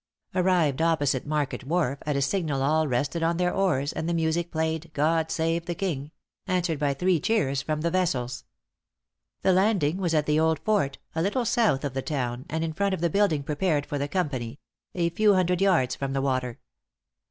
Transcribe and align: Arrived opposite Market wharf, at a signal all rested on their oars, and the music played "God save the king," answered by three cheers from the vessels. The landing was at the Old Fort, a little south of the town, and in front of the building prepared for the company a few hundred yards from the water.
Arrived 0.33 0.81
opposite 0.81 1.27
Market 1.27 1.63
wharf, 1.63 1.99
at 2.07 2.15
a 2.15 2.23
signal 2.23 2.63
all 2.63 2.87
rested 2.87 3.21
on 3.21 3.37
their 3.37 3.53
oars, 3.53 3.93
and 3.93 4.09
the 4.09 4.15
music 4.15 4.49
played 4.51 4.89
"God 4.95 5.29
save 5.29 5.67
the 5.67 5.75
king," 5.75 6.09
answered 6.47 6.79
by 6.79 6.95
three 6.95 7.19
cheers 7.19 7.61
from 7.61 7.81
the 7.81 7.91
vessels. 7.91 8.43
The 9.43 9.53
landing 9.53 9.97
was 9.97 10.15
at 10.15 10.25
the 10.25 10.39
Old 10.39 10.57
Fort, 10.57 10.97
a 11.13 11.21
little 11.21 11.45
south 11.45 11.85
of 11.85 11.93
the 11.93 12.01
town, 12.01 12.47
and 12.49 12.63
in 12.63 12.73
front 12.73 12.95
of 12.95 13.01
the 13.01 13.11
building 13.11 13.43
prepared 13.43 13.85
for 13.85 13.99
the 13.99 14.07
company 14.07 14.59
a 14.95 15.09
few 15.11 15.35
hundred 15.35 15.61
yards 15.61 15.95
from 15.95 16.13
the 16.13 16.21
water. 16.23 16.57